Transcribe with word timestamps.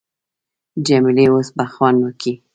جمیلې 0.85 1.25
اوس 1.31 1.47
به 1.57 1.65
خوند 1.73 1.97
وکي. 2.01 2.33